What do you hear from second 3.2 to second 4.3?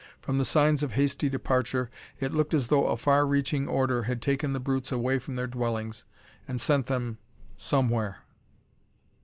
reaching order had